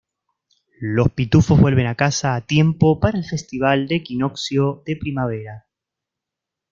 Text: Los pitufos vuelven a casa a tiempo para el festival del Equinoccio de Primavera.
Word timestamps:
Los 0.79 1.11
pitufos 1.11 1.59
vuelven 1.61 1.85
a 1.85 1.93
casa 1.93 2.33
a 2.33 2.41
tiempo 2.47 2.99
para 2.99 3.19
el 3.19 3.23
festival 3.23 3.87
del 3.87 3.97
Equinoccio 3.99 4.81
de 4.83 4.95
Primavera. 4.95 5.67